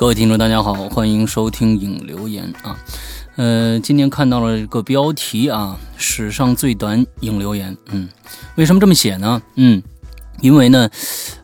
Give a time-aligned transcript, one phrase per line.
[0.00, 2.74] 各位听众，大家好，欢迎收听影留言啊。
[3.36, 7.76] 呃，今天看到了一个标题啊，史上最短影留言。
[7.90, 8.08] 嗯，
[8.54, 9.42] 为什么这么写呢？
[9.56, 9.82] 嗯，
[10.40, 10.88] 因为呢，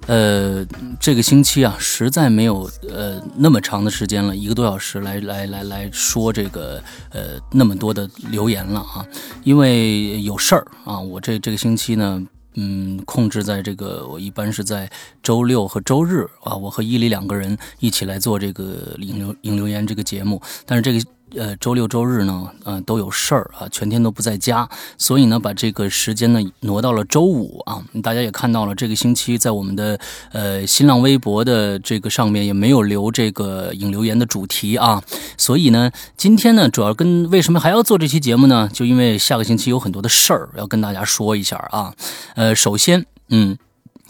[0.07, 0.65] 呃，
[0.99, 9.07] 这个星期啊，实在没有呃那么长的时间了，一个多小时来来来来说这个呃那么多的留言了啊，
[9.45, 12.27] 因为有事儿啊，我这这个星期呢。
[12.57, 14.91] 嗯，控制在这个，我一般是在
[15.23, 21.16] 周六和周日啊，我和伊犁两个人一起来做这个引流引留言这个节目，但是这个。
[21.35, 27.85] 呃，周六周日呢，呃，都有事儿啊，全天都不在家，所以呢，把这个时间呢挪到了周五啊。
[28.03, 29.99] 大家也看到了，这个星期在我们的
[30.33, 35.03] 呃新浪微博的这个上面也没有留这个引留言的主题啊。
[35.37, 38.71] 所以呢，今天呢，主要跟为什么还要做这期节目呢？
[38.73, 41.93] 就因为下个星期有很多的事儿要跟大家说一下啊。
[42.37, 43.59] 呃，首先，嗯，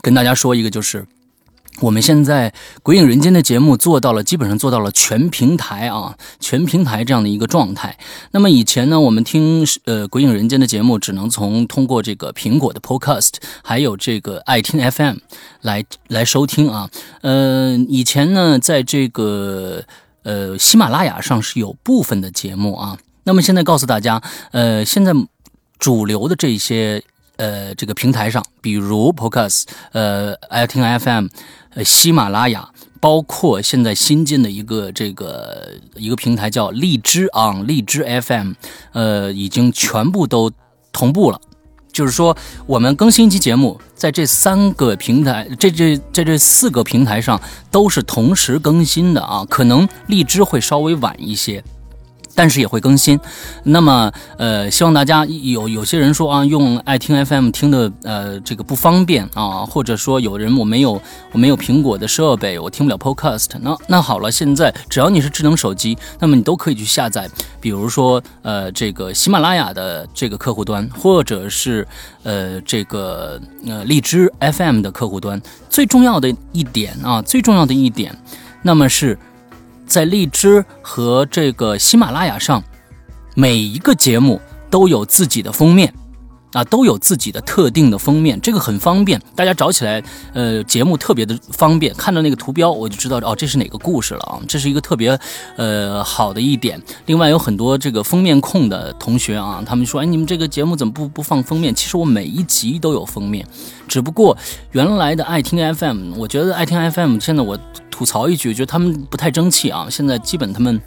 [0.03, 1.07] 跟大家说一个就是。
[1.81, 2.51] 我们现在
[2.83, 7.99] 《鬼影人间》的节目做到了，基本上做到了全平台啊，全平台这样的一个状态。
[8.31, 15.17] 那么以前呢，我们听呃《鬼影人间》的节目，只能从通过这个苹果的 Podcast，还有这个爱听 FM
[15.61, 16.89] 来来收听啊。
[17.21, 19.85] 呃，以前呢，在这个
[20.23, 22.97] 呃喜马拉雅上是有部分的节目啊。
[23.25, 25.13] 那么现在告诉大家，呃，现在
[25.79, 27.03] 主流的这些
[27.37, 31.27] 呃这个平台上，比如 Podcast，呃爱听 FM。
[31.77, 32.67] 呃，喜马拉雅，
[33.01, 38.53] 包括现在新进的一个这个一个平台叫荔枝啊，荔枝 FM，
[38.93, 40.51] 呃，已经全部都
[40.91, 41.39] 同步了。
[41.93, 42.35] 就是说，
[42.67, 47.39] 我们更新一期节目，在这三个平台，这这在这四个平台上
[47.71, 51.63] 都是同时更新的啊，可能荔枝会稍微晚一些。
[52.37, 53.19] 但是也会更新，
[53.65, 61.01] 那么呃，希望大家有有些人说啊，用爱听 FM 听的呃这个不方便啊，或者说有人我没有
[61.33, 63.47] 我没有苹果的设备，我听不了 Podcast。
[63.63, 67.27] 那那好了，现在只要你是智能手机，那么你都可以去下载，
[67.59, 71.89] 比如说呃这个喜马拉雅的这个客户端，或者是
[72.23, 75.41] 呃这个呃荔枝 FM 的客户端。
[75.71, 78.15] 最重要的一点啊，最重要的一点，
[78.61, 79.19] 那么是。
[79.87, 82.63] 在荔枝和这个喜马拉雅上，
[83.35, 85.95] 每一个节目都有自己的封面，
[86.57, 90.03] 啊，都有自己的特定的封面，这个很方便，大家找起来，
[90.33, 95.19] 呃，节目特别的方便，看到那个图标我就知道，哦，这是哪个故事了啊，这是一个特别，
[95.57, 96.81] 呃，好的一点。
[97.05, 101.75] 另外有很多这个封面控的同学啊，他们说，哎，你们这个节目怎么不不放封面？
[101.75, 103.47] 其实我每一集都有封面，
[103.87, 104.35] 只不过
[104.73, 107.59] 原来的爱听 FM，我觉得爱听 FM 现在我。
[107.89, 109.87] 吐槽一句，觉得他们不太争气啊！
[109.89, 110.79] 现在基本他们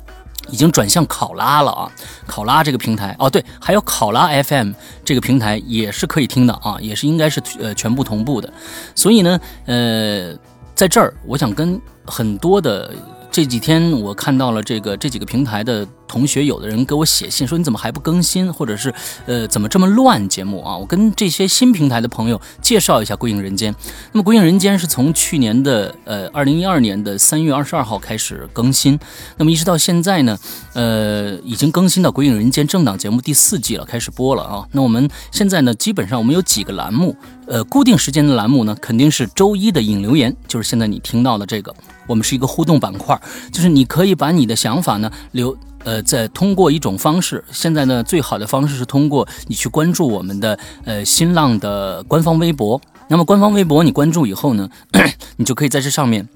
[0.51, 1.91] 已经转向考拉了啊，
[2.27, 4.71] 考拉这个平台哦，对，还有考拉 FM
[5.03, 8.51] 这个平台也是可以听的啊，也是应该是呃全部同步的。
[8.95, 10.33] 所以呢，呃，
[10.75, 12.93] 在这儿我想跟很多的
[13.31, 15.87] 这几天我看到了这个这几个平台的。
[16.09, 18.93] 同学，有的人给我写信说你怎么还不更新，或者是
[19.27, 20.75] 呃怎么这么乱节目啊？
[20.75, 23.71] 我跟这些新平台的朋友介绍一下《归影人间》。
[24.11, 28.99] 那么《归影人间》是从去年的呃二零一二年的三月二十二号开始更新，
[29.37, 30.35] 那么一直到现在呢，
[30.73, 34.65] 呃已经更新到《归影人间》正档节目第四季了，开始播了啊。
[34.71, 37.15] 那我们现在呢，基本上我们有几个栏目，
[37.45, 41.71] 呃固定时间的栏目呢，肯定是周一的引留言，就是现在你听到的这个，
[42.07, 43.19] 我们是一个互动板块，
[43.51, 45.55] 就是你可以把你的想法呢留。
[45.83, 52.79] 呃，在通过一种方式，现在呢，最好的方式是通过你去关注我们的呃新浪的官方微博。
[53.07, 54.69] 那么官方微博你关注以后呢，
[55.37, 56.27] 你就可以在这上面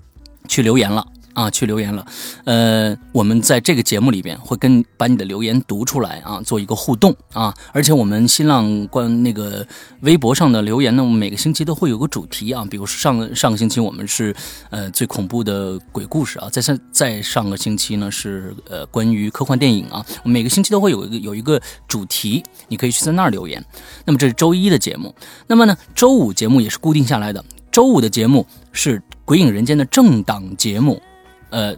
[0.48, 1.06] 去留言了。
[1.34, 2.06] 啊，去留言了，
[2.46, 9.66] 呃，我们在这个节目里边会跟把你的留言读出来啊，做一个互动啊，而且我们新浪关那个
[10.02, 14.36] 微博上的留言呢，我们每个星期都会有个主题啊，比如说上上个星期我们是
[14.70, 23.64] 呃最恐怖的鬼故事啊，在上在上个星期呢是呃关于科幻电影啊，我们每个星期都会有一个有一个主题，你可以去在那儿留言。
[24.06, 25.14] 那么这是周一的节目，
[25.48, 31.02] 那么呢周五节目也是固定下来的，周五的节目是鬼影人间的正档节目。
[31.54, 31.76] 呃，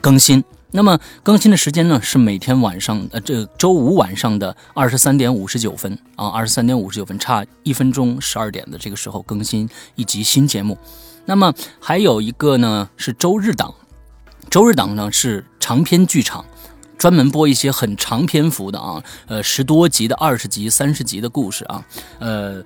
[0.00, 0.42] 更新。
[0.72, 2.00] 那么更新的时间呢？
[2.00, 10.78] 是每天晚上，呃，这周五晚上的二十三点五十九分啊，二十三点五十九分，差一分钟，十二点的这个时候更新一集新节目。
[11.26, 13.74] 那么还有一个呢，是周日档。
[14.48, 16.44] 周日档呢是长篇剧场，
[16.96, 21.84] 专门播一些很长篇幅的啊，呃，十多集的、二十集、三十集的故事啊，
[22.20, 22.64] 呃。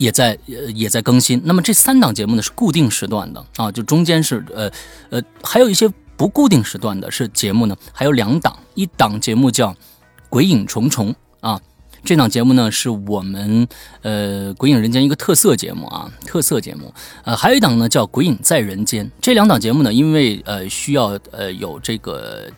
[0.00, 4.70] 也在呃也在更新，那么这三档节目呢是固定时段的啊，就中间是呃
[5.10, 5.86] 呃还有一些
[6.16, 9.68] 不固定时段的是节目呢，还有两档，一档节目叫
[10.30, 11.60] 《鬼影重重》啊，
[12.02, 13.68] 这档节目呢是我们
[14.00, 16.90] 呃《鬼影人间》一个特色节目啊，特色节目。
[17.24, 19.04] 呃，还有一档呢叫《鬼影在人间》。
[19.20, 22.48] 这两档节目呢，因为呃需要呃有这个。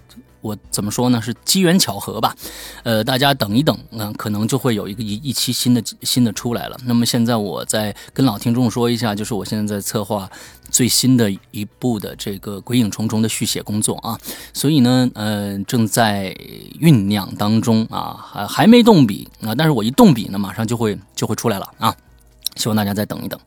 [0.42, 1.22] 我怎么说呢？
[1.22, 2.36] 是机缘巧合吧，
[2.82, 6.76] 呃，大家等一等，那可能就会有一个一一期新的新的出来了。
[6.84, 10.28] 那么现在我再跟老听众说一下，就是我现在在策划
[10.68, 14.18] 最新的一部的这个《鬼影重重》的续写工作啊，
[14.52, 16.36] 所以呢，呃，正在
[16.80, 21.94] 酝酿当中啊，还还没动笔啊，但是我一动笔呢，马上就会就会出来了啊。
[22.56, 23.40] 希望大家再等一等，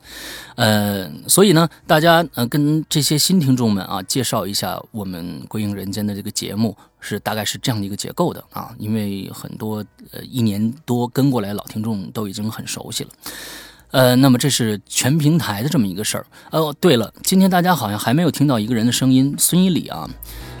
[0.56, 13.10] 呃，所以呢，大家呃跟这些新听众们啊介绍一下我们《归影人间》的这个节目是大概是这样的一个结构的啊，因为很多呃一年多跟过来老听众都已经很熟悉了，
[13.92, 16.26] 呃，那么这是全平台的这么一个事儿。
[16.50, 20.10] 哦，对了，今天大家好像还没有听到一个人的声音，孙一礼啊，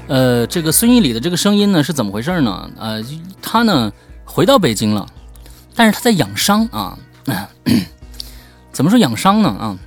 [0.06, 2.70] 呃，这个孙一礼的这个声音呢是怎么回事呢？
[2.78, 3.04] 呃，
[3.42, 3.92] 他呢
[4.24, 5.04] 回到北京了，
[5.74, 6.96] 但是他在养伤啊。
[8.76, 9.48] 怎么说养伤呢？
[9.48, 9.78] 啊，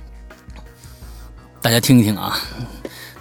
[1.62, 2.36] 大家听一听啊。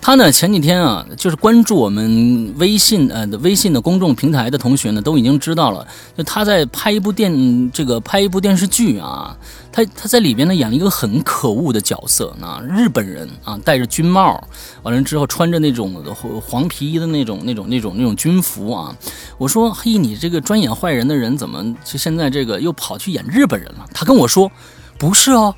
[0.01, 5.86] 他呢前几天啊，就是关注我们微信呃微信的公众平台的同学呢，都已经知道了。
[6.18, 9.38] 就他在拍一部电这个拍一部电视剧啊，
[9.71, 14.44] 他他在里边呢演了一个很可恶的角色啊，日本人啊，戴着军帽，
[14.81, 16.04] 完了之后穿着那种
[16.44, 18.95] 黄皮衣的那种那种那种那种军服啊。
[19.38, 23.86] 我说嘿，你这个专演坏人的人，怎么就现在这个又跑去演日本人了？
[23.94, 24.51] 他跟我说。
[25.00, 25.56] 不是哦，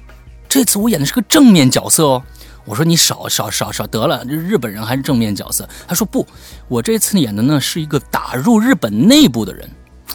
[0.48, 2.24] 这次我演的是个正面角色哦。
[2.64, 5.68] 我说你少少少少得了，日本人还是正面角色。
[5.88, 6.26] 他说不，
[6.68, 9.68] 我这次演的呢是一个打入日本内部的人。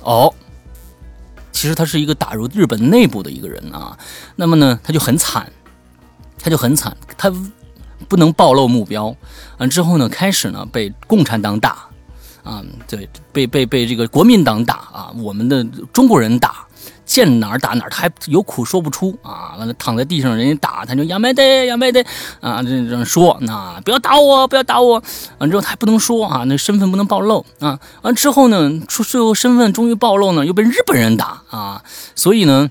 [0.03, 0.33] 哦，
[1.51, 3.99] 其实他是一个打入日本内部的一个人啊。
[4.37, 5.51] 那么呢，他就很惨，
[6.39, 7.33] 他就很惨，他
[8.07, 9.15] 不能暴露目标。
[9.59, 11.89] 完之后呢，开始呢被共产党打
[12.45, 16.65] 啊，对，被被被这个国民党打啊，我们的中国人打。
[17.07, 19.55] 见哪儿打哪儿，他还有苦说不出啊！
[19.59, 22.05] 完了躺在地上，人家打他就杨梅的杨梅的
[22.41, 25.03] 啊，这这样说那不要打我，不要打我。
[25.39, 27.81] 完之后他还不能说啊，那身份不能暴露啊。
[28.03, 31.83] 完之后呢，出最后身份终于暴露呢，又被日本人打啊，
[32.15, 32.71] 所以呢。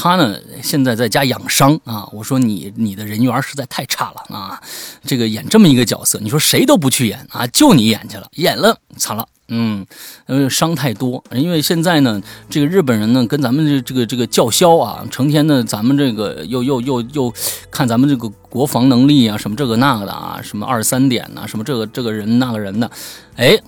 [0.00, 2.08] 他呢，现在在家养伤啊！
[2.12, 4.62] 我说你，你的人缘实在太差了啊！
[5.04, 9.84] 这个演这么一个角色，你说谁都不去演啊，就你演去了，演了惨了，嗯，
[10.26, 11.22] 呃，伤太多。
[11.32, 17.32] 因为现在呢，这个日本人呢，跟咱们这这个这个叫嚣啊，成天呢，咱们这个又又又又
[17.70, 22.90] 看咱们这个国防能力啊，什么这个那个的啊，什么二三点呐，什么这个这个人那个人的，
[23.36, 23.58] 哎。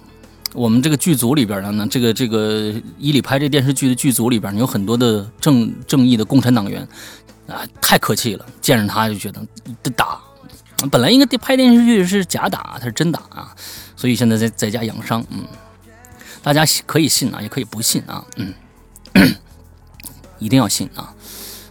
[0.52, 6.82] 我们这个剧组里边呢，这个这个伊里拍这电视剧的剧组里边有很多的正正义的共产党员，
[7.46, 8.44] 啊，太可气了！
[8.60, 9.40] 见着他就觉得
[9.80, 10.18] 得打，
[10.90, 13.54] 本来应该拍电视剧是假打，他是真打啊，
[13.94, 15.44] 所以现在在在家养伤，嗯，
[16.42, 18.54] 大家可以信啊，也可以不信啊，嗯，
[20.38, 21.14] 一定要信啊。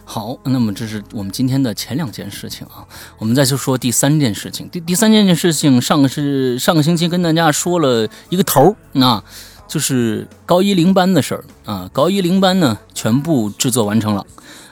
[0.04, 2.82] 好，那么这是我们今天的前两件事情啊，
[3.18, 4.68] 我们再就说第三件事情。
[4.68, 9.22] 第第三件事情，上个是上个星期跟大家说了一个头儿，那
[9.68, 11.88] 就是高一零班的事儿啊。
[11.92, 14.26] 高一零班呢，全部制作完成了，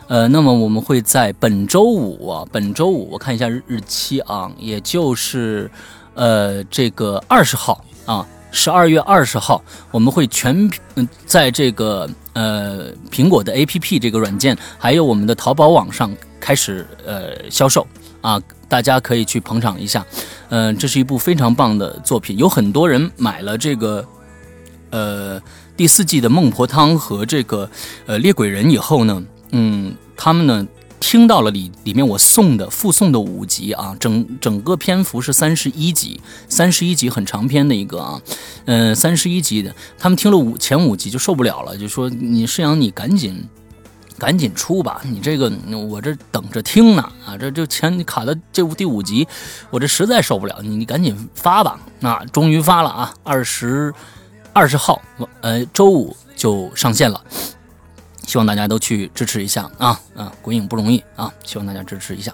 [0.09, 5.71] 呃，那么我们会在本周五啊，本周五我看一下日日期啊，也就是
[6.14, 12.09] 呃这个二十号啊，十二月二十号，我们会全嗯在这个。
[12.35, 17.85] 呃，苹果的 APP 这个软件，还有我们的淘宝网上开始呃销售
[18.21, 20.07] 啊，大家可以去捧场一下。
[20.50, 24.07] 嗯，这是一部非常棒的作品，有很多人买了这个
[24.90, 25.43] 呃
[25.76, 27.69] 第四季的《孟婆汤》和这个
[28.07, 30.64] 呃《猎鬼人》以后呢，嗯，他们呢。
[31.00, 38.21] 听到了里里面我送的附送的五集啊，整整个篇幅是三十一集，三十一集很长篇的一个啊，
[38.67, 43.49] 嗯，三十一集的，他们听了五前五集就受不了了，就说你世阳你赶紧
[44.19, 45.50] 赶紧出吧，你这个
[45.88, 49.26] 我这等着听呢啊，这就前卡的这第五集，
[49.71, 53.95] 我这实在受不了，你你赶紧发吧，啊，终于发了啊，二十
[54.52, 55.00] 二十号
[55.40, 57.23] 呃周五就上线了。
[58.28, 60.30] 希望大家都去支持一下啊啊！
[60.42, 62.30] 鬼影不容易啊，希望大家支持一下。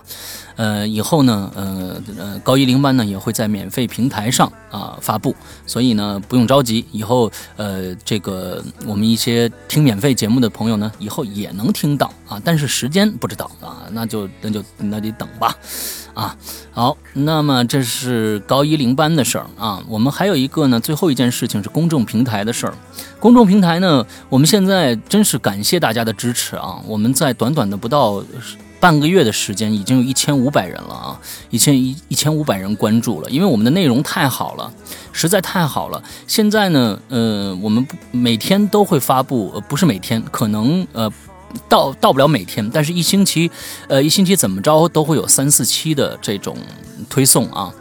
[0.57, 5.33] 呃，以后呢，呃呃，高一零班呢也会在免费平台上啊发布，
[5.65, 6.85] 所以呢不用着急。
[6.91, 15.55] 以后呃，这个我们一些听免费节目的朋友呢，以后也能听到啊，但是时间不知道啊，那就那就那得等吧。
[16.15, 16.37] 啊，
[16.71, 19.83] 好，那么这是高一零班的事儿啊。
[19.89, 22.75] 我们还有一个呢，最后一件事情是公众平台的事儿。
[23.19, 26.81] 公众平台呢，我们现在真是感谢大家的支持啊。
[26.87, 28.23] 我们在短短的不到
[28.79, 34.73] 半个月的时间，已经有一千五百人了啊，一千一一千五百人关注了，因为我们的内容太好了，
[35.13, 36.01] 实在太好了。
[36.29, 41.13] 现在呢，呃，我们每天都会发布，呃，不是每天，可能呃。
[41.69, 43.51] 到到不了每天，但是一星期，
[43.89, 46.57] 呃，一星期怎么着都会有三四期的这种
[47.09, 47.73] 推送啊。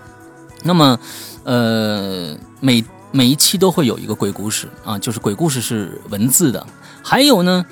[0.63, 0.99] 那么，
[1.43, 6.65] 呃，每每一期都会有一个鬼故事啊，就是鬼故事是文字的。
[7.01, 7.65] 还有呢，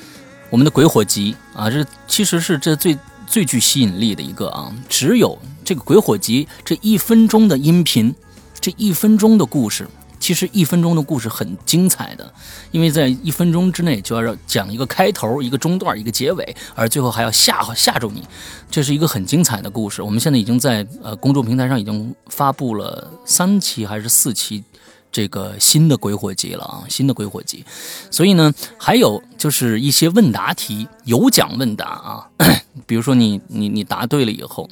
[0.49, 4.71] 我们的鬼火集啊，这其实是这最最具吸引力的一个啊。
[4.89, 8.13] 只有这个鬼火集这一分钟的音频，
[8.59, 9.87] 这一分钟的故事。
[10.31, 12.33] 其实一分钟的故事很精彩的，
[12.71, 18.25] 因为在一分钟之内就要讲一个开头、一个中段、一个结尾，而最后还要吓吓住你，
[18.69, 20.01] 这是一个很精彩的故事。
[20.01, 24.63] 我们现在已经在呃公众平台上已经发布了三期还是四期
[25.11, 27.65] 这个新的鬼火集了啊，新的鬼火集。
[28.09, 32.29] 所以呢，还有就是一些问答题，有奖问答啊，
[32.87, 34.69] 比如说你你你答对了以后，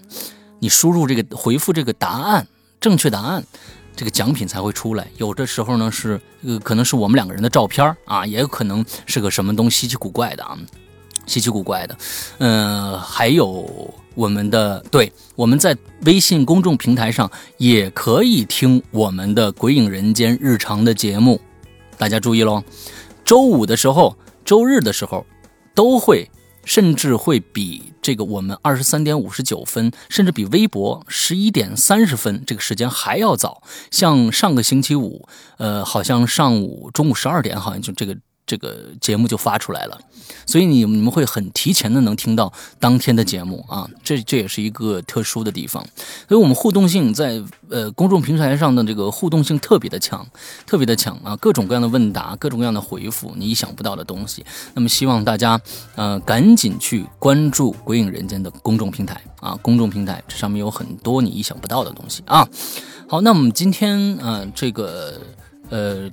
[0.59, 2.47] 你输入这个回复这个答案，
[2.79, 3.43] 正确答案。
[3.99, 10.57] 这个奖品才会出来，有的时候呢是呃可能是我们两个人的照片啊，也有可能是个什么东西稀奇古怪的啊，
[11.25, 11.97] 稀奇古怪的，
[12.37, 21.41] 嗯，还有我们的对，我们在微信公众平台上也可以听我们的《鬼影人间》日常的节目，
[21.97, 22.63] 大家注意喽，
[23.25, 24.15] 周五的时候、
[24.45, 25.25] 周日的时候
[25.75, 26.25] 都会。
[26.69, 33.63] 甚至会比这个我们二十三点五十九分，甚至比微博十一点三十分这个时间还要早。
[33.89, 38.15] 像上个星期五，呃，好像上午中午十二点，好像就这个。
[38.49, 39.95] 这个节目就发出来了，
[40.47, 45.85] 所以你你们会很提前的能听到当天的节目啊，这这也是一个特殊的地方，
[46.27, 47.39] 所以我们互动性在
[47.69, 50.25] 呃公众平台上的这个互动性特别的强，
[50.65, 54.43] 特别的强啊，各种各样的问答，各种各样的回复，你意想不到的东西。
[54.73, 55.61] 那么希望大家
[55.93, 62.49] 呃赶紧去关注《鬼影人间》的公众平台啊，公众平台这上面有很多你意想不到的东西啊。
[63.07, 65.21] 好，那我们今天呃这个
[65.69, 66.09] 呃。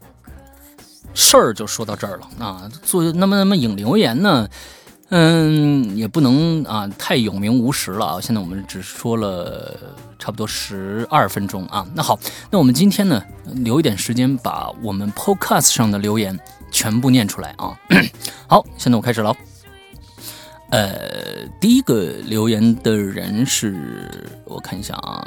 [1.17, 2.71] 事儿就说到这儿了啊！
[2.85, 4.47] 做那么那么影留言呢，
[5.09, 8.21] 嗯，也不能啊太有名无实了啊。
[8.21, 9.75] 现在我们只说了
[10.19, 11.87] 差不多十二分钟啊。
[11.95, 12.19] 那好，
[12.51, 16.39] 那我们今天呢留一点时间把我们 Podcast 上的留言
[16.71, 17.75] 全部念出来啊。
[18.47, 19.35] 好，现在我开始了。
[20.69, 25.27] 呃，第一个留言的人是我看一下啊，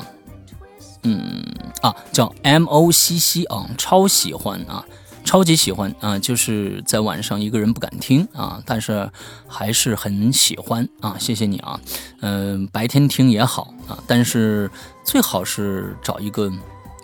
[1.02, 1.44] 嗯
[1.82, 4.86] 啊叫 M O C C 啊，超喜欢啊。
[5.24, 6.18] 超级喜欢啊！
[6.18, 9.08] 就是在晚上一个人不敢听啊，但是
[9.48, 11.16] 还是很喜欢啊！
[11.20, 11.80] 谢谢你啊，
[12.22, 14.72] 嗯，白天听也好啊，但是
[15.04, 16.52] 最好是找一个。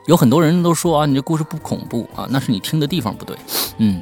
[0.07, 3.37] 有很多人都说啊，你这故事不恐怖啊，那是你听的地方不对，
[3.77, 4.01] 嗯，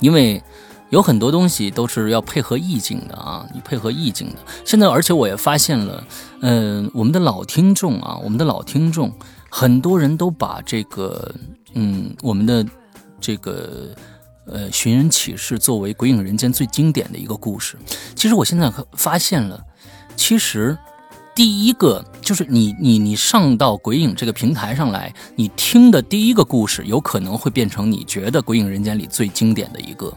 [0.00, 0.42] 因为
[0.88, 4.36] 有很多东西都是要配合意境的啊，你配合意境的。
[4.64, 6.04] 现在，而且我也发现了，
[6.40, 9.12] 嗯，我们的老听众啊，我们的老听众，
[9.50, 11.34] 很多人都把这个，
[11.74, 12.66] 嗯，我们的。
[13.22, 13.94] 这个
[14.44, 17.78] 呃，寻人启事作为《鬼影人间》最经典的一个故事，
[18.16, 19.64] 其实我现在发现了，
[20.16, 20.76] 其实
[21.34, 30.12] 第一个就是你你你上到鬼影这个平台上来，你听的第一个故事，有可能会变成你觉得《鬼影人间》里最经典的一个，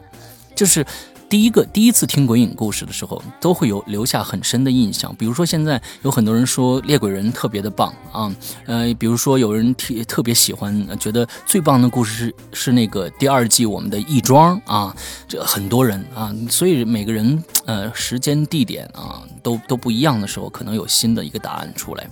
[0.56, 0.86] 就是。
[1.28, 5.14] 第一个第一次听鬼影故事的时候，都会有留下很深的印象。
[5.18, 8.34] 比如说，现在有很多人说猎鬼人特别的棒啊，
[8.66, 14.96] 呃，比如说有人特特别喜欢，觉得最棒的故事是是那个第二季我们的亦庄啊，
[15.28, 22.08] 这很多人啊，所以每个人呃时间地点啊都都不一样的时候，可能有新的一个答案出来。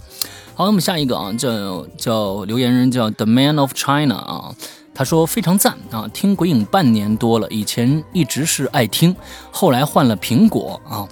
[0.56, 4.56] 好，那么下一个啊，叫叫留言人叫 The Man of China 啊。
[4.94, 9.16] 他说非常赞啊，听鬼影半年多了，以前一直是爱听，
[9.52, 11.08] 后来换了苹果啊。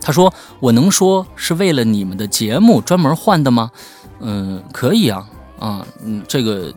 [0.00, 3.70] 他说我能说是为了你们的节目专门换的吗？
[4.20, 6.72] 嗯，可以啊啊，嗯，这个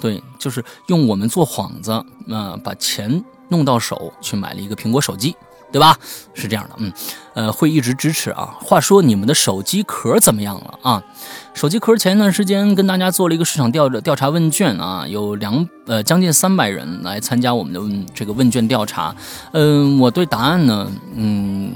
[0.00, 5.34] 对，就是用我们做幌子啊，把钱弄到手去买了一个苹果手机。
[5.72, 5.98] 对吧？
[6.34, 6.92] 是这样的，嗯，
[7.34, 8.56] 呃，会一直支持啊。
[8.60, 11.02] 话说你们的手机壳怎么样了啊？
[11.54, 17.80] 手机壳前一段时间跟大家做了一个市场调调查问卷啊，有两呃将近三百人来参加我们的
[18.14, 19.14] 这个问卷调查。
[19.52, 21.72] 嗯，我对答案呢，嗯。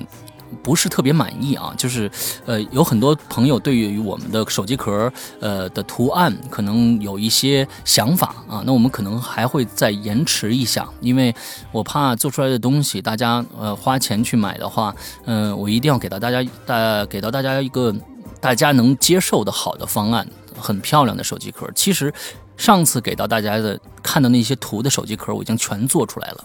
[0.63, 2.11] 不是特别满意啊，就是，
[2.45, 11.35] 呃，有很多朋友对于我们的手机壳，呃的图案可能有一些想法啊，那我们可能还会再延迟一下，因为
[11.73, 17.95] 我怕做出来的东西大家呃花钱去买的话，嗯，我一定要给到大家大给到大家一个
[18.41, 20.27] 大家能接受的好的方案。
[20.59, 21.71] 很漂亮的手机壳。
[21.75, 22.11] 其实
[22.57, 26.45] 上次给到大家的看的那些图的手机壳，我已经全做出来了。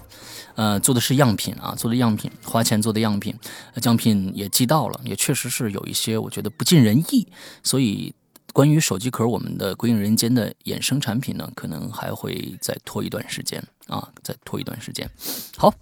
[0.55, 3.33] 呃，做的是样品啊，做的样品，花钱做的样品，
[3.81, 7.25] 奖品也寄到了，也确实是有一些我觉得不尽人意。
[7.63, 8.13] 所以
[8.51, 15.09] 关于手机壳，我们的《鬼影人间》的衍生产品呢，可能还会再拖一段时间啊，再拖一段时间。
[15.55, 15.73] 好，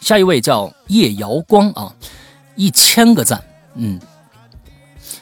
[0.00, 1.94] 下一位叫叶瑶光啊，
[2.56, 3.42] 一千个赞，
[3.74, 3.98] 嗯。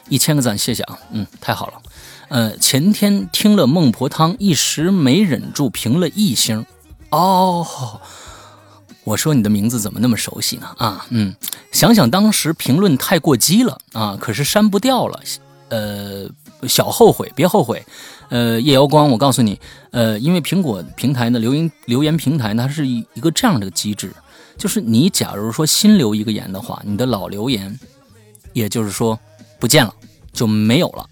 [0.07, 1.81] 一千个赞，谢谢啊，嗯，太好了，
[2.29, 6.65] 呃，前天听了孟婆汤，一时没忍住评了一星，
[7.09, 7.65] 哦，
[9.03, 10.67] 我说你的名字怎么那么熟悉呢？
[10.77, 11.35] 啊，嗯，
[11.71, 15.19] 想想当时评论太过激了啊，可是删不掉了，
[15.69, 16.29] 呃，
[16.67, 17.83] 小后悔，别后悔，
[18.29, 19.59] 呃，叶瑶光，我告诉你，
[19.91, 24.13] 呃，因为苹果平台的留言留言平台，它是一一个这样的机制，
[24.57, 27.79] 就是你假如说新留一个言的话，你的老留言，
[28.53, 29.19] 也就是说。
[29.59, 29.93] 不见了，
[30.31, 31.08] 就没有了，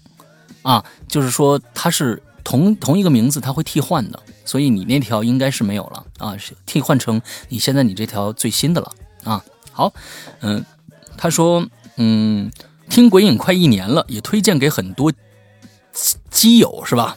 [0.68, 8.92] 啊，就是说它是同同一个名字，它会替换的，所以你那条应该是没有了啊，是替换成你现在你这条最新的了
[9.24, 9.42] 啊。
[9.72, 9.94] 好，
[10.40, 10.62] 嗯，
[11.16, 12.50] 他说，嗯，
[12.90, 15.10] 听鬼影快一年了，也推荐给很多
[16.28, 17.16] 基友是吧？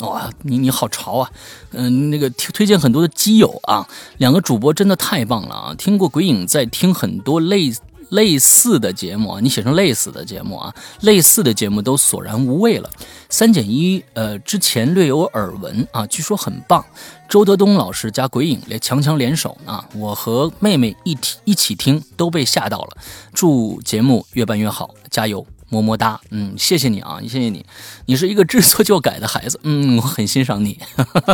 [0.00, 1.30] 哇，你你好潮啊，
[1.70, 7.72] 嗯，那个推推荐很多的基友啊，两个主播真的太棒了啊，听过鬼影，在听很多类。
[8.10, 12.90] 类似的节目啊，你写成类似的节目啊，类似的节目都索然无味了。
[13.28, 16.84] 三减一，呃，之前略有耳闻啊，据说很棒。
[17.28, 22.96] 周德东老师加鬼影连强强联手啊，我和妹妹一起一起听都被吓到了。
[23.34, 26.20] 祝节目越办越好，加油，么么哒。
[26.30, 27.66] 嗯，谢谢你啊，谢谢你，
[28.06, 29.58] 你是一个知错就改的孩子。
[29.64, 30.78] 嗯，我很欣赏你，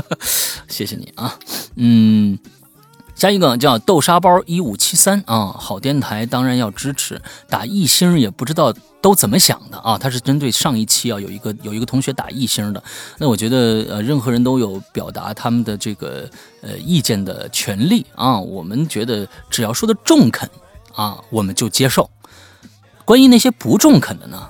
[0.69, 1.39] 谢谢你啊。
[1.77, 2.39] 嗯。
[3.15, 9.97] 下一个叫豆沙包一五七三啊，好电台当然要支持，打一星也不知道都怎么想的啊。
[9.97, 12.83] 他是针对上一期啊，有一个有一个同学打一星的，
[13.19, 16.29] 那我觉得呃，任何人都有表达他们的这个
[16.63, 18.41] 呃意见的权利啊。
[18.41, 20.49] 我们觉得只要说的中肯
[20.95, 22.11] 啊，我们就接受。
[23.05, 24.49] 关于那些不中肯的呢？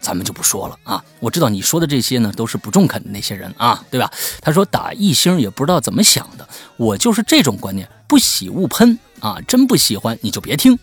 [0.00, 1.04] 咱们就不说了啊！
[1.20, 4.10] 我知道你说的这些呢，都是不中肯的那些人啊，对吧？
[4.40, 9.38] 他说打一星也不知道怎么想的，我就是这种观念，不喜勿喷啊！
[9.46, 10.78] 真不喜欢你就别听。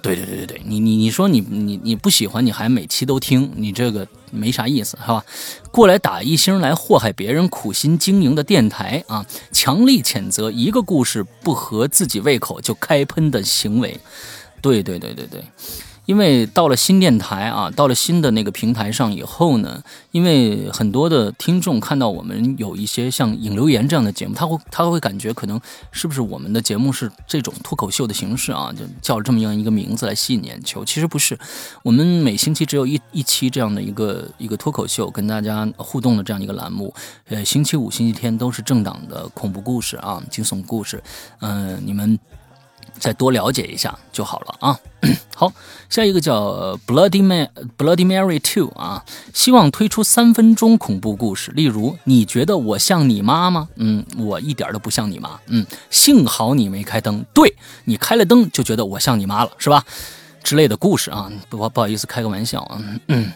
[0.00, 5.24] 对对对对对，你你你说你你你不喜欢你还每期都听，你这个没啥意思，是吧？
[5.72, 9.26] 过来打一星来祸害别人苦心经营的电台啊！
[9.50, 13.98] 强力谴责一个故事不合自己胃口就开喷的行为。
[14.60, 15.42] 对对对对对。
[16.08, 25.60] 因为到了新电台啊，到了新的那个平台上以后呢，因为很多的听众看到我们有一些像影留言这样的节目，他会他会感觉可能
[25.92, 30.82] 是不是我们的节目是这种脱口秀的形式啊，就叫这么样一个名字来吸引眼球。
[30.82, 31.38] 其实不是，
[31.82, 36.94] 我们每星期只有一一期这样的一个一个脱口秀跟大家互动的这样一个栏目。
[37.28, 41.02] 呃，星期五、星期天都是正档的恐怖故事啊，惊悚故事。
[41.40, 42.18] 嗯，你们。
[42.98, 44.80] 再多了解一下就好了啊。
[45.34, 45.52] 好，
[45.88, 53.68] 下一个叫 Bloody Man Bloody Mary Two 啊，希望推出三分钟恐怖故事，例如你觉得我像你妈吗？
[53.76, 55.38] 嗯，我一点都不像你妈。
[55.46, 59.84] 嗯，幸好你没开灯，对你开了灯就觉得我像你妈了，是吧？
[60.42, 62.82] 之类的故事啊，不不好意思，开个玩笑啊。
[63.06, 63.32] 嗯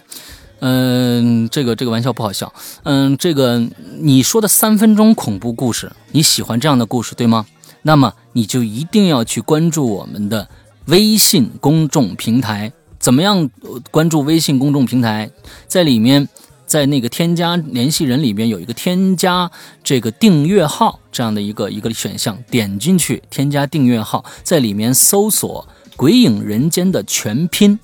[0.64, 2.53] 嗯，这个这个玩笑不好笑。
[2.83, 3.59] 嗯，这个
[4.01, 7.46] 你说的三分钟恐怖故事，你喜欢这样的故事对吗？
[7.82, 10.48] 那么你就一定要去关注我们的
[10.86, 12.72] 微信公众平台。
[12.98, 13.50] 怎么样
[13.90, 15.28] 关注微信公众平台？
[15.66, 16.28] 在里面，
[16.66, 19.50] 在那个添加联系人里边有一个添加
[19.82, 25.66] 这个订阅号这样的一个一个选项，点进去添加订阅号，在里面搜索
[25.96, 27.76] “鬼影人间”的全拼，“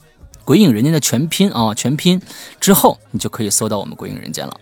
[0.47, 2.23] 鬼影人间”的全拼啊，全拼
[2.61, 4.57] 之后，你就可以搜到我们“鬼影人间”了。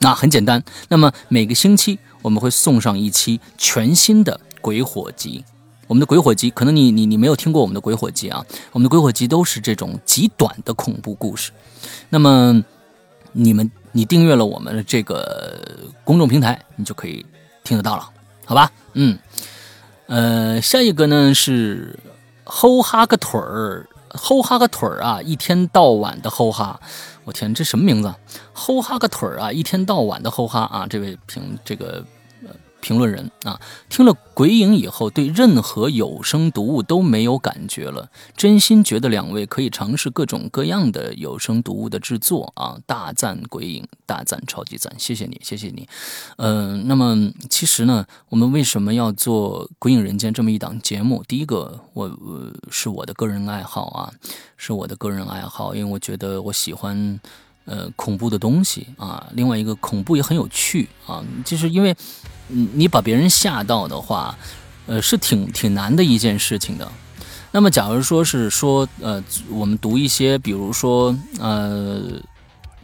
[0.00, 0.62] 那很简单。
[0.88, 4.38] 那么每个星期我们会送上一期全新的。
[4.62, 5.44] 鬼火集，
[5.88, 11.50] 我们的鬼火集，可能你你你没有听过我们的鬼火集啊，我们的鬼火集都是这种极短的恐怖故事。
[12.08, 12.64] 那么
[13.32, 15.58] 你们你订阅了我们的这个
[16.04, 17.26] 公众平台，你就可以
[17.64, 18.08] 听得到了，
[18.46, 18.70] 好吧？
[18.94, 19.18] 嗯，
[20.06, 21.98] 呃，下一个呢是
[22.44, 26.80] 吼哈个腿儿，吼哈个腿儿啊，一天到晚的吼哈，
[27.24, 28.14] 我天，这什么名字？
[28.52, 32.04] 吼哈个腿儿啊，一天到晚的吼哈啊，这位评这个。
[32.82, 38.10] 评论人啊，听了鬼影以后，对任何有声读物都没有感觉了。
[38.36, 42.76] 真心觉得两位可以尝试各种各样的有声读物的制作啊！
[42.84, 45.88] 大赞鬼影，大赞超级赞，谢谢你，谢谢你。
[46.36, 51.22] 嗯，那么其实呢，我们为什么要做《鬼影人间》这么一档节目？
[51.28, 52.10] 第一个，我
[52.68, 54.12] 是我的个人爱好啊，
[54.56, 57.20] 是我的个人爱好，因为我觉得我喜欢。
[57.64, 61.96] 呃恐怖的东西啊，另外一个恐怖也很有趣啊，就是因为
[62.48, 64.36] 嗯你把别人吓到的话，
[64.86, 66.90] 呃是挺挺难的一件事情的。
[67.50, 72.00] 那么假如说是说呃我们读一些，比如说呃。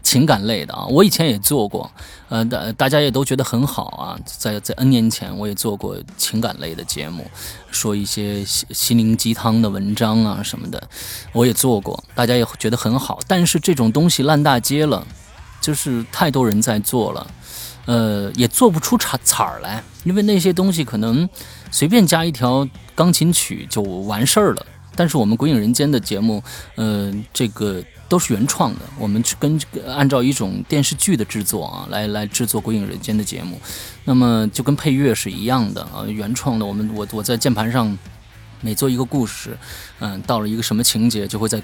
[0.00, 1.90] 情感类的啊，我以前也做过，
[2.30, 4.18] 呃，大大家也都觉得很好啊。
[4.24, 7.30] 在在 N 年前，我也做过情感类的节目，
[7.70, 10.82] 说一些心心灵鸡汤的文章啊什么的，
[11.34, 13.18] 我也做过，大家也觉得很好。
[13.26, 15.06] 但是这种东西烂大街了，
[15.60, 17.26] 就是太多人在做了，
[17.88, 21.26] 呃，也做不出彩彩儿来，因为那些东西可能
[21.70, 24.66] 随便加一条钢琴曲就完事儿了。
[24.94, 26.42] 但是我们《鬼影人间》的节目，
[26.76, 27.82] 呃，这个。
[28.08, 33.60] 都是原创的，我们跟按照一种电视剧的制作啊，来来制作《鬼影人间》的节目，
[34.06, 36.64] 那么就跟配乐是一样的啊，原创的。
[36.64, 37.98] 我们我我在键盘上
[38.62, 39.54] 每做一个故事，
[39.98, 41.60] 嗯，到了一个什么情节，就会在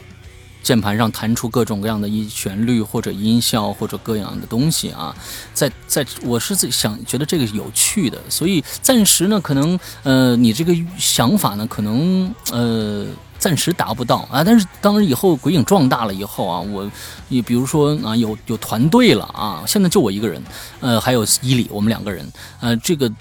[0.64, 5.14] 键盘上弹出各种各样的音旋律或者音效或者各样的东西啊，
[5.52, 13.06] 在在我是自己想觉得这个有趣的，所以暂时呢，可能呃，你这个想法呢，可能呃。
[13.36, 16.90] 暂时达不到啊，但是当然以后鬼影壮大了以后啊，我，
[17.28, 20.42] 你比如说啊，有有团队了啊，现在就我一个人，
[20.80, 22.26] 呃，还有伊里，我们两个人，
[22.60, 23.12] 呃，这个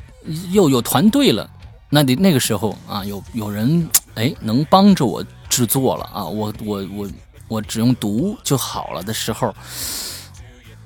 [0.53, 1.49] 又有团队了，
[1.89, 7.10] 那得那个时候啊，有有人哎能帮着我制作了啊，我我我
[7.54, 9.54] 我只用读就好了的时候，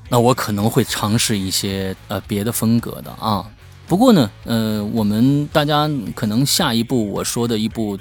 [0.10, 3.50] 那我可能会尝试一些呃别的风格的啊。
[3.88, 7.98] 不过呢，呃，我们大家可能下一步我说的一部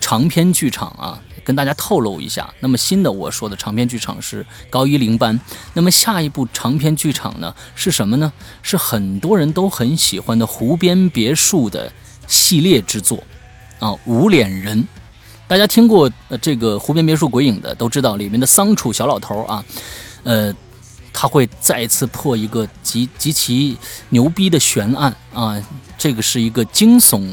[0.00, 2.48] 长篇剧场啊，跟大家透露一下。
[2.60, 5.38] 那么新的我说的长篇剧场是高一零班。
[5.74, 8.32] 那么下一部长篇剧场呢是什么呢？
[8.62, 11.92] 是很多人都很喜欢的湖边别墅的
[12.26, 13.22] 系列之作
[13.80, 14.88] 啊，无脸人。
[15.48, 19.64] 大家听过呃这个湖边别墅鬼影的都知道，里面的桑楚小老头啊，
[20.22, 20.54] 呃。
[21.10, 23.76] 他会再一次破一个极极其
[24.10, 25.60] 牛逼的悬案啊！
[25.96, 27.26] 这个是一个惊悚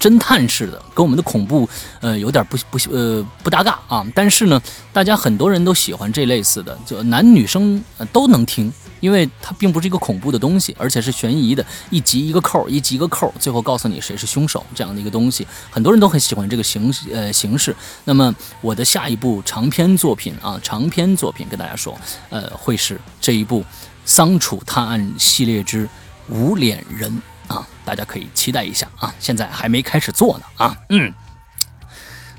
[0.00, 1.68] 侦探式的，跟我们的恐怖
[2.00, 4.04] 呃有点不不呃不搭嘎啊。
[4.12, 4.60] 但是呢，
[4.92, 7.80] 大家很多人都喜欢这类似的，就男女生
[8.12, 8.72] 都能听。
[9.02, 17.74] 因为它并不是一个恐怖的东西，而且是悬疑的，一集一个扣，一集一个扣，最后告诉你谁是凶手这样的一个东西，很多人都很喜欢这个形呃形式。
[18.04, 21.98] 那么我的下一部长篇作品啊，长篇作品跟大家说，
[22.30, 23.60] 呃，会是这一部
[24.04, 25.88] 《桑楚探案系列之
[26.28, 27.10] 无脸人》
[27.52, 31.12] 啊，大家可以期待一下啊，现在还没开始做呢啊，嗯，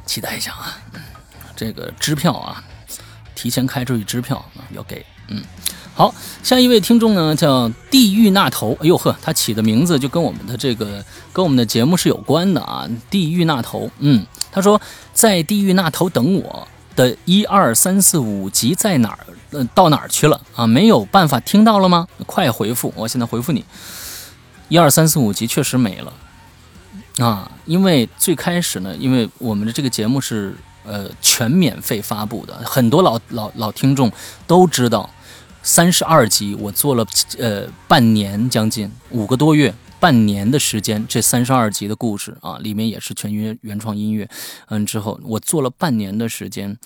[0.06, 0.78] 期待一下啊，
[1.56, 2.64] 这个支票啊，
[3.36, 5.42] 提前开出去支票啊，要给，嗯。
[5.96, 12.90] 好，下一位听众呢叫地狱那头，哎呦呵，他起的名字就跟我们的这个跟我们的节目是有关的啊。
[13.12, 14.82] 地狱那头，嗯，他说
[15.14, 19.20] 在地狱那头等我的一二三四五集在哪儿？
[19.52, 20.66] 呃，到哪儿去了啊？
[20.66, 22.08] 没有办法听到了吗？
[22.26, 23.64] 快回复，我现在回复你。
[24.70, 26.12] 一二三四五集确实没了
[27.20, 34.12] 啊，因为最开始呢，因为我们的这个节目是呃全免费发布的，很多老老老听众
[34.48, 35.10] 都知道。
[35.66, 37.08] 三十二集，我做了
[37.40, 41.06] 呃半年，将近五个多月，半年的时间。
[41.08, 44.30] 这三十二集的故事啊，里面也是全原原创音乐。
[44.68, 46.78] 嗯，之后我做了半年的时间，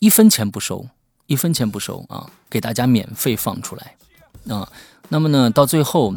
[0.00, 0.88] 一分钱不收，
[1.28, 3.94] 一分钱不收啊，给大家免费放出来
[4.52, 4.68] 啊。
[5.08, 6.12] 那么呢，到最后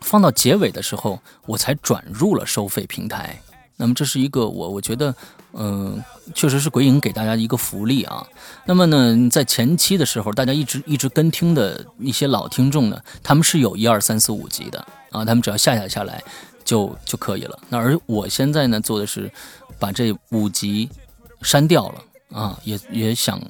[0.00, 3.40] 放到结尾的时候，我才转入了收费平台。
[3.76, 5.14] 那么这是一个我我觉得。
[5.52, 6.02] 嗯，
[6.34, 8.26] 确实是鬼影给大家一个福利啊。
[8.66, 14.78] 那么呢，在前期的时候，大家一直一直跟听的一些老听众呢，他们是有一二三四五集的
[15.10, 16.22] 啊，他们只要下载下来
[16.64, 17.58] 就就可以了。
[17.68, 19.30] 那而我现在呢，做的是
[19.78, 20.88] 把这五集
[21.42, 23.40] 删掉了啊，也也想，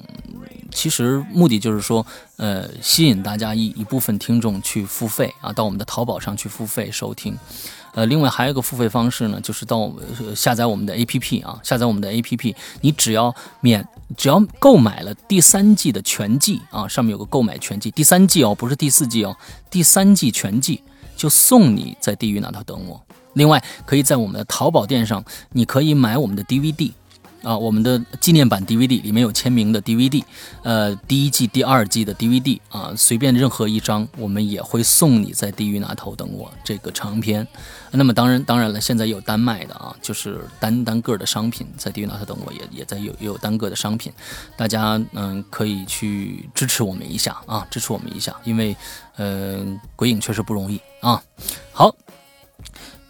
[0.71, 2.05] 其实目的就是说，
[2.37, 7.37] 呃，吸引大家一一部分听众去付费啊，到我们的淘宝上去付费收听。
[7.93, 10.03] 呃，另外还有一个付费方式呢，就是到我们
[10.35, 19.35] 下载我们的 APP 啊，下载我们的 APP，你只要免，只要购买了第三季的全季啊，上面有个购买全季，第三季哦，不是第四季哦，
[19.69, 20.81] 第三季全季
[21.15, 23.01] 就送你在地狱那头等我。
[23.33, 26.91] 另外，可以在我们的淘宝店上，你可以买我们的 DVD。
[27.43, 30.23] 啊，我们的纪念版 DVD 里面有签名的 DVD，
[30.61, 37.47] 呃，第一季、第二季的 DVD 啊，随便任何一张，我们也会送你在地狱那头等我这个长篇。
[37.91, 44.11] 那么当然，当然了，现在有单卖的啊，就是单单个的商品，在地狱那头等我也也在有也有单个的商品，
[44.55, 48.75] 大家嗯可以去支持我们一下啊，支持我们一下，因为
[49.17, 51.21] 呃，鬼影确实不容易啊。
[51.71, 51.95] 好。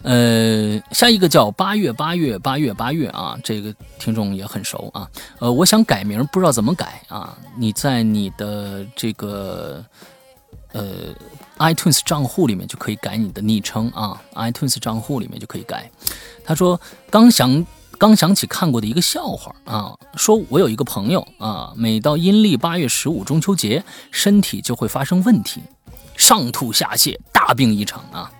[0.04, 5.08] 呃，下一个叫八月八月八月八月啊，这个听众也很熟啊。
[5.38, 7.38] 呃，我想改名，不知道怎么改啊。
[7.56, 9.86] 你在你的这个
[10.73, 11.13] 呃
[11.57, 15.89] iTunes 账户里面就可以改你的昵称啊，iTunes 账户里面就可以改。
[16.43, 16.79] 他说
[17.10, 17.65] 刚想
[17.97, 25.62] 刚想起看过的一个笑话啊，说我有一个朋友啊，每到阴历八月十五中秋节，身体就会发生问题，
[26.17, 28.31] 上吐下泻，大病一场啊。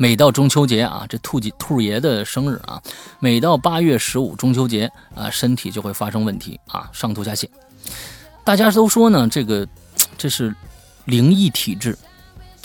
[0.00, 2.80] 每到中秋节啊，这兔兔爷的生日啊，
[3.18, 7.48] 每到八月十五中秋节啊，身体就会发生问题啊，上吐下泻。
[8.44, 9.66] 大家都说呢，这个
[10.16, 10.54] 这是
[11.08, 11.96] 灵异体质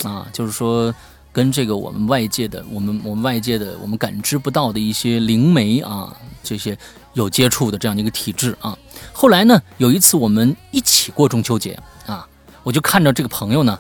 [0.04, 0.94] 啊，就是说
[1.32, 6.78] 跟这个我们外界的、我们我们外界的、我们感知不到的一些灵媒啊，这些
[7.14, 8.78] 有接触的这样的一个体质啊。
[9.12, 12.28] 后来呢，有一次我们一起过中秋节啊，
[12.62, 13.80] 我就看着这个朋友呢，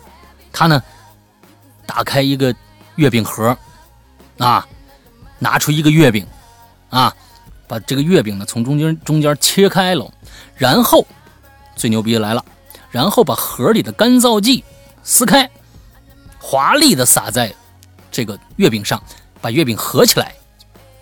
[0.51, 0.81] 他呢
[1.85, 2.53] 打开一个。
[2.95, 3.57] 月饼盒，
[4.37, 4.63] 啊，
[5.39, 6.23] 拿出一个月饼，
[6.91, 7.11] 啊，
[7.67, 10.13] 把这个月饼呢从中间中间切开了，
[10.55, 11.03] 然后
[11.75, 12.45] 最牛逼的来了，
[12.93, 14.63] 然后把盒里的干燥剂
[15.03, 15.49] 撕开，
[16.39, 17.51] 华丽的撒在
[18.11, 19.01] 这个月饼上，
[19.41, 20.35] 把月饼合起来，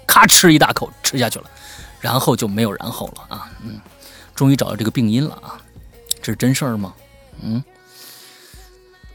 [0.07, 1.51] 咔哧一大口吃下去了，
[1.99, 3.77] 然后就没有然后了啊，嗯，
[4.33, 5.59] 终于找到这个病因了啊，
[6.21, 6.93] 这是真事儿吗？
[7.41, 7.61] 嗯，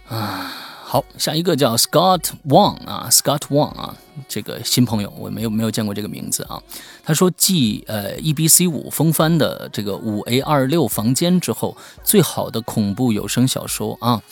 [0.09, 0.53] 啊。
[0.97, 3.95] 好，下一个叫 Scott Wang 啊，Scott Wang 啊，
[4.27, 6.59] 这个新朋友我没有没有见过这个名字啊。
[7.05, 14.23] 他说继呃 E B C 五风帆的这个五 A 二六房间之后，最好的恐怖有声小说啊，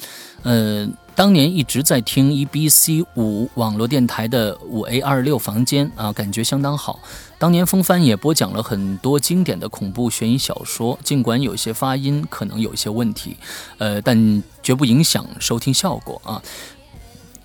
[0.42, 0.88] 呃。
[1.16, 6.98] 当年一直在听 E B C 五网络电台的五 A 二六房间啊，感觉相当好。
[7.38, 13.36] 当年风帆也播讲了很多经典的恐怖悬疑小说，尽管有些发音可能有一些问题，
[13.78, 16.42] 呃，但绝不影响收听效果啊。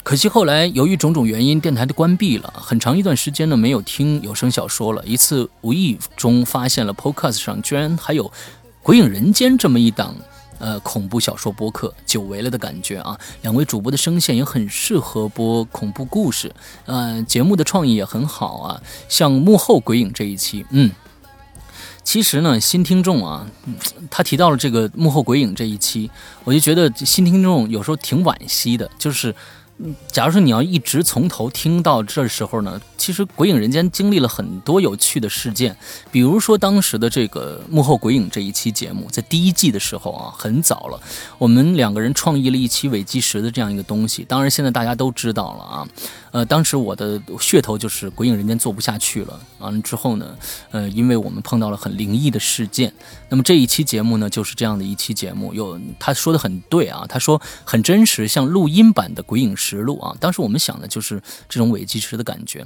[0.02, 5.06] 可惜后来由于种种原因，电台的关闭了，很长一段时间呢没有听有声小说了。
[5.06, 8.26] 一次无意中发现了 Podcast 上居然还有
[8.82, 10.16] 《鬼影人间》这么一档。
[10.60, 13.18] 呃，恐怖小说播客久违了的感觉啊！
[13.42, 16.54] 两位主播的声线也很适合播恐怖故事，
[16.86, 18.82] 呃，节目的创意也很好啊。
[19.08, 20.92] 像幕后鬼影这一期，嗯，
[22.04, 23.48] 其实呢，新听众啊，
[24.12, 26.12] 他提到了这个幕后鬼影这一期，
[26.44, 29.34] 我就觉得新听众有时候挺惋惜的，就是。
[30.12, 35.78] 假如说你要一直从头听到这时候呢，其实《鬼影人间》经历了很多有趣的事件，
[36.12, 41.00] 比如说当时的这个幕后鬼影这一期节目，在第一季的时候啊，很早了，
[41.38, 44.26] 我们两个人创意了一期伪计时的这样一个东西。
[44.28, 45.88] 当然，现在大家都知道了啊。
[46.32, 49.40] 呃，当时我的噱头就是《鬼影人间》做不下去了。
[49.58, 50.38] 完了之后呢，
[50.70, 52.94] 呃，因为我们碰到了很灵异的事件，
[53.30, 55.54] 那么这一期节目呢，就是这样的一期节目。
[55.54, 60.16] 有他说的很对啊，他说很真实，像录音版的《鬼影实录》啊。
[60.20, 62.66] 当时我们想的就是这种伪纪实的感觉。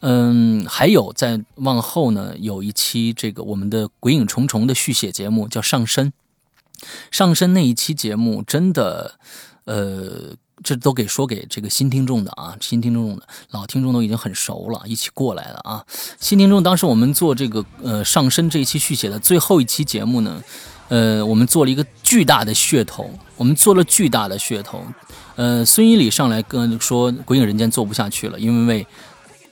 [0.00, 6.10] 嗯，还有在往后呢，有一期这个我们的《鬼影重重》的续写节目叫《上身》，
[7.10, 9.18] 上身那一期节目真的，
[9.64, 10.34] 呃。
[10.64, 15.84] 这都给说给这个新听众的啊，新听众的老听众都已经很熟了，一起过来了啊。
[16.20, 20.40] 新听众当时我们做这个呃上身这一期续写的最后一期节目呢，
[20.92, 24.84] 呃，我们做了一个巨大的噱头，我们做了巨大的噱头。
[25.36, 28.86] 呃，孙一礼上来跟说《鬼影人间》做不下去了，因为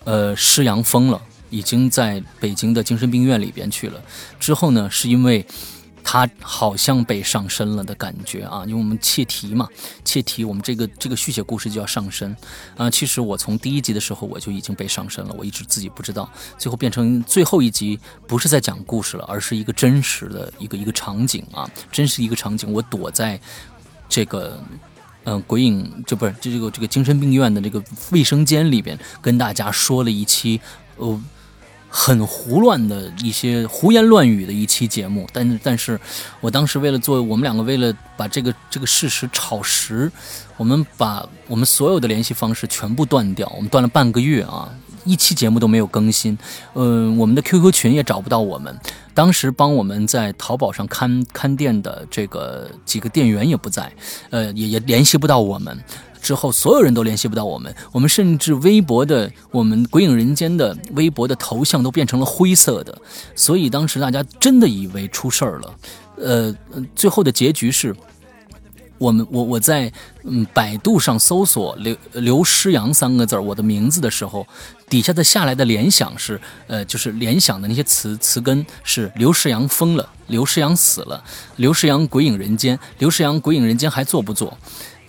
[0.05, 3.99] 呃施阳疯了，已经在北京的精神病院里边去了。
[4.39, 5.47] 之后呢，是因为。
[6.03, 9.69] 他好像被上身了的感觉啊，因为我们切题嘛，
[10.05, 12.35] 切题，我们这个这个续写故事就要上身
[12.77, 12.91] 啊。
[12.91, 23.41] 其实我从第一集的时候我就已经被上身了，我一直自己不知道，最后变成最后一集不是在讲故事了，而是一个真实的一个一个场景啊，真实一个场景，我躲在
[24.09, 24.59] 这个
[25.25, 30.61] 嗯鬼影就不是这个这个精神病院的这个卫生间里边，跟大家说了一期
[30.97, 31.21] 哦。
[31.93, 36.01] 很胡乱的一些胡言乱语的一期节目，但但是，
[36.41, 40.11] 我当时为了做我们两个为了把这个这个事实炒实，
[40.57, 44.73] 我们把我们所有的联系方式全部断掉，我们断了半个月啊，
[45.05, 46.39] 一期节目都没有更新，
[46.75, 48.79] 嗯，我们的 QQ 群也找不到我们，
[49.13, 53.93] 当时帮我们在淘宝上看看店的这个几个店员也不在，
[54.31, 55.77] 呃，也也联系不到我们。
[56.21, 62.97] 之后，所有人都联系不到我们，我们甚至微博的我们鬼影人间的微博的头像都变成了灰色的，
[63.35, 65.75] 所以当时大家真的以为出事儿了。
[66.17, 66.55] 呃，
[66.95, 67.97] 最后的结局是，
[68.99, 69.91] 我们我我在
[70.25, 74.47] 嗯百度上搜索刘刘诗阳三个字我的名字的时候，
[74.89, 81.25] 底下的下来的联想是，呃，就是联想的那些词词根是刘诗阳疯了，刘诗阳死了，
[81.57, 84.59] 刘诗阳鬼影人间，刘诗阳鬼影人间还做不做？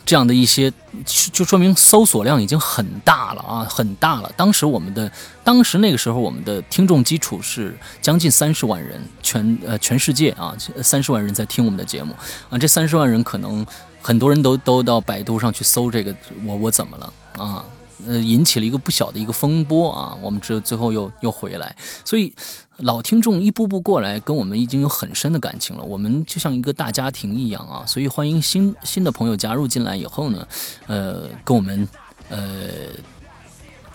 [0.05, 0.71] 这样的一些，
[1.05, 4.31] 就说明搜索量已经很大了啊，很大了。
[4.35, 5.11] 当时我们的，
[5.43, 12.13] 当时那个时候我们的听众基础是将近三十万人，全呃全世界啊，三十万人在听我们的节目
[12.49, 12.57] 啊。
[12.57, 13.65] 这三十万人可能
[14.01, 16.13] 很多人都都到百度上去搜这个
[16.45, 17.63] 我我怎么了啊？
[18.07, 20.17] 呃，引起了一个不小的一个风波啊。
[20.21, 21.75] 我们这最后又又回来，
[22.05, 22.33] 所以。
[22.77, 25.83] 老听众一步步过来，跟我们已经有很深的感情了。
[25.83, 30.47] 我们就像一个大家庭一样啊，所以欢迎新新的朋友加入进来以后呢，
[30.87, 31.87] 呃，跟我们
[32.29, 32.87] 呃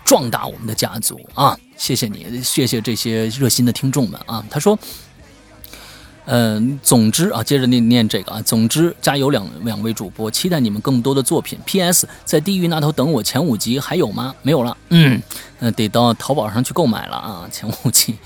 [0.05, 1.59] 壮大我们的家族啊！
[1.77, 4.47] 谢谢你，谢谢这些热心的听众们啊！
[4.49, 4.79] 他说，
[6.27, 11.59] 嗯，总之啊，接着念念这个啊，总之加油两两位主播，期待你们更多的作品。
[11.65, 12.07] P.S.
[12.25, 14.35] 在地狱那头等我前五集还有吗？
[14.43, 15.23] 没有了，嗯，
[15.61, 18.17] 呃，得到淘宝上去购买了啊，前五集。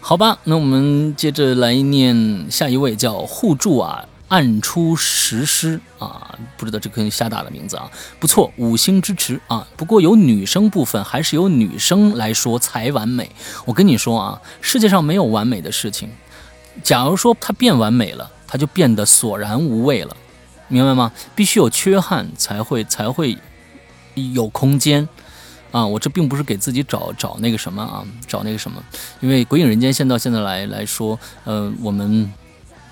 [0.00, 7.88] 好吧，那我们接着来念下一位，叫互助啊，暗出石狮啊，不知道这个瞎打的名字啊，
[8.18, 9.66] 不错，五星支持啊。
[9.76, 13.30] 不过有女生部分，还是由女生来说才完美。
[13.66, 16.08] 我跟你说啊，世界上没有完美的事情。
[16.82, 20.16] 假如说它变完美了，它就变得索然无味了，
[20.68, 21.12] 明白吗？
[21.34, 23.36] 必须有缺憾才会才会
[24.14, 25.08] 有空间。
[25.70, 28.82] 啊，我这并不是给自己找找那个什么啊，找那个什么，
[29.20, 32.30] 因为《鬼影人间》现到现在来来说，呃，我们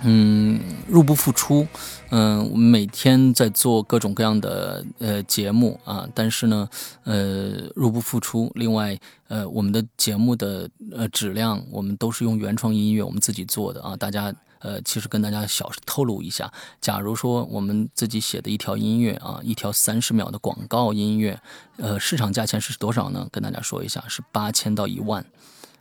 [0.03, 1.67] 嗯入不敷出，
[2.11, 6.69] 嗯，我们每天在做各种各样的呃节目啊，但是呢，
[7.05, 8.51] 呃，入不敷出。
[8.55, 14.35] 另外，呃，我们的节目的呃质量，我们都是用原创音乐，我们自己做的啊，大家。
[14.63, 21.41] 呃，其实跟大家小透露一下，假如说我们自己写的一条音乐啊，一条三十秒的广告音乐，
[21.79, 23.27] 呃，市场价钱是多少呢？
[23.33, 25.25] 跟大家说一下，是八千到一万，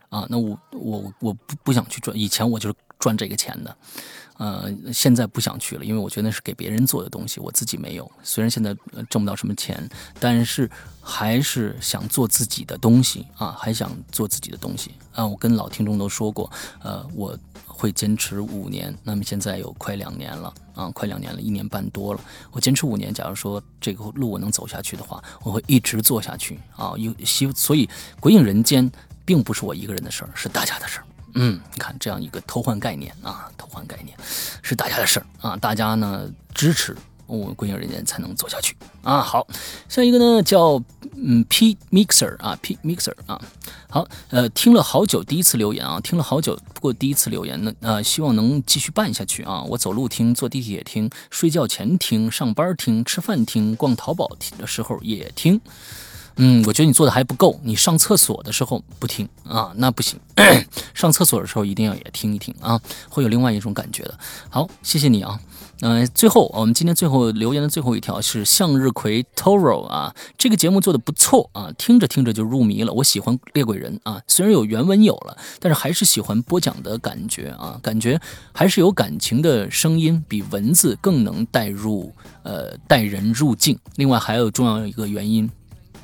[0.08, 3.76] 啊，那我我我不不想去赚，以前我就是赚这个钱的。
[4.38, 8.10] 呃，现在不想去了，因为我觉得那是给别人做的东西，我自己没有。
[8.22, 8.74] 虽然现在
[9.10, 9.86] 挣不到什么钱，
[10.18, 10.70] 但是
[11.02, 15.26] 还是想做自己的东西啊，还想做自己的东西啊。
[15.26, 16.50] 我跟老听众都说过，
[16.82, 18.96] 呃，我会坚持五年。
[19.04, 22.20] 那么现在有快两年了啊，快两年了，一年半多了。
[22.50, 26.94] 我坚持五年，假如说这个路我能走下去的话，我会一直做下去啊。
[26.96, 27.86] 有希，所以
[28.18, 28.90] 鬼影人间
[29.26, 31.04] 并不是我一个人的事儿，是大家的事儿。
[31.34, 34.16] 嗯，你看这样一个偷换概念啊，偷换概念
[34.62, 39.20] 是大家的事儿啊，大家呢支持我鬼影人间才能走下去啊。
[39.20, 39.46] 好，
[39.88, 40.82] 下一个呢叫
[41.14, 43.40] 嗯 P Mixer 啊 P Mixer 啊，
[43.88, 49.62] 好呃听了好久第一次留言啊，听了好久不过第一次留言呢呃希望能继续办下去啊。
[49.62, 55.60] 我走路听，坐地铁听，睡觉前听，上班听，吃饭听，逛淘宝的时候也听。
[56.36, 57.60] 嗯，我觉得你做的还不够。
[57.62, 60.18] 你上厕所的时候不听啊，那不行。
[60.94, 64.18] 上厕所的时候一定要也听一听啊，会有另外一种感觉的。
[64.48, 65.38] 好，谢谢你啊。
[65.82, 72.92] 嗯，最后我们今天最后留言的最后一条是向日葵 Toro 啊，这个节目做的不错啊，听着听着就入迷了。
[72.92, 78.20] 我喜欢猎鬼人啊，虽然有原文有了，但是还是喜欢播讲的感觉啊，感觉
[78.52, 82.12] 还是有感情的声音比文字更能带入
[82.42, 83.78] 呃带人入境。
[83.96, 85.50] 另外还有重要一个原因。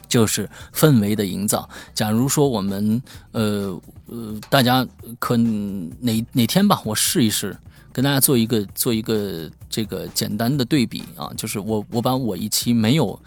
[0.08, 1.68] 就是氛围的营造。
[1.94, 4.86] 假如说我们，呃呃，大家
[5.18, 7.56] 可哪哪天吧，我试一试，
[7.92, 11.32] 跟大家做一个做一个这个简单的对比啊。
[11.36, 13.20] 就是我我把我一期没有，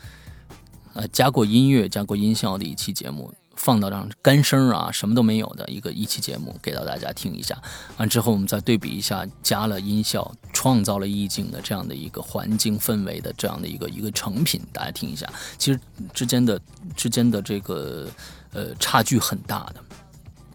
[0.93, 3.33] 呃，加过音乐、加过音效的一期节目。
[3.59, 7.61] 放到让干声啊，什么都没有的一个一期节目，给到大家听一下。
[7.97, 15.29] 完之后，我们再对比一下，加了音效，创造了意境的这样的一个环境氛围的这样的一个一个成品，大家听一下。
[15.57, 15.79] 其实
[16.13, 16.57] 之间的
[16.95, 18.07] 之间的这个
[18.53, 19.83] 呃差距很大的，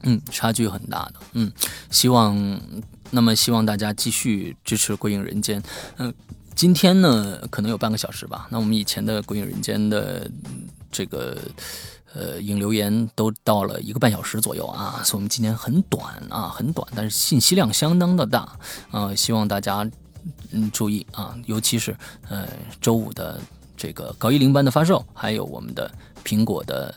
[0.05, 1.53] 嗯，差距很大的，嗯。
[1.91, 2.59] 希望
[3.11, 5.61] 那么希望大家继续支持《归影人间》。
[5.99, 6.13] 嗯，
[6.55, 8.49] 今天呢可能有半个小时吧。
[8.51, 10.31] 那我们以前的《鬼影人间》的
[10.91, 11.37] 这个。
[12.15, 18.57] 呃，引留言都到了一个半小时左右啊，所以我们今天很短啊，很短，但是信息量相当的大
[18.93, 19.89] 啊，希望大家
[20.53, 21.97] 嗯注意啊，尤其是
[22.29, 22.47] 呃
[22.81, 23.41] 周五的
[23.77, 25.93] 这个高一零班的发售，还有我们的
[26.25, 26.95] 苹果的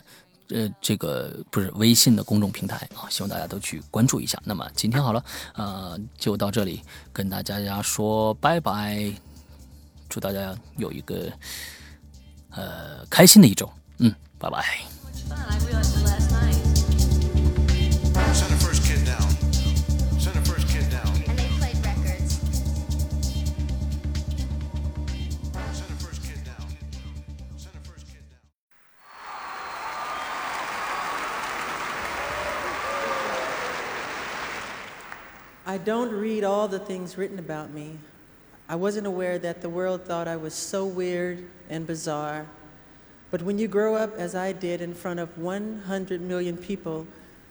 [0.50, 4.40] 呃这个不是微信的公众平台啊，希望大家都去关注一下。
[4.44, 6.80] 那么今天好了，呃，就到这里
[7.12, 9.12] 跟大家说拜拜，
[10.08, 11.30] 祝大家有一个
[12.50, 13.68] 呃开心的一周，
[13.98, 14.97] 嗯，拜拜。
[15.30, 16.68] I realized last night.
[35.68, 37.98] I don't read all the things written about me.
[38.70, 42.46] I wasn't aware that the world thought I was so weird and bizarre.
[43.30, 47.06] But when you grow up, as I did, in front of 100 million people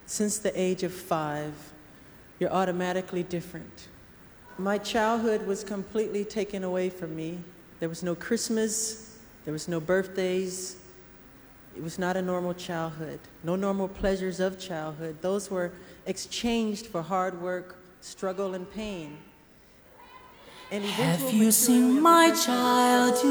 [0.06, 1.54] since the age of five,
[2.40, 3.88] you're automatically different.
[4.58, 7.40] My childhood was completely taken away from me.
[7.80, 10.78] There was no Christmas, there was no birthdays.
[11.76, 15.18] It was not a normal childhood, no normal pleasures of childhood.
[15.22, 15.72] Those were
[16.08, 19.16] exchanged for hard work, struggle, and pain.
[20.72, 23.24] And Have you seen my childhood?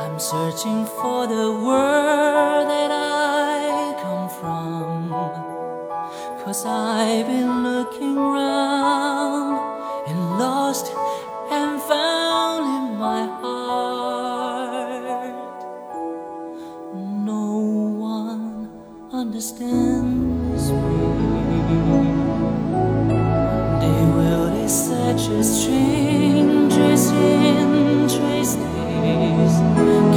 [0.00, 5.10] I'm searching for the world that I come from.
[6.42, 9.58] Cause I've been looking around
[10.08, 10.86] and lost
[11.52, 14.80] and found in my heart.
[17.26, 17.58] No
[17.98, 18.70] one
[19.12, 20.98] understands me.
[23.82, 27.69] They will is such a stranger's interest
[29.40, 30.09] eyes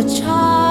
[0.00, 0.69] a child.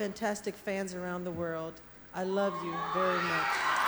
[0.00, 1.74] Fantastic fans around the world,
[2.14, 3.79] I love you very much.